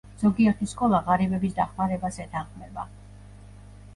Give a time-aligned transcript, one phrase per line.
[0.19, 2.87] ზოგიერთი სკოლა ღარიბების დახმარებას ეთანხმება.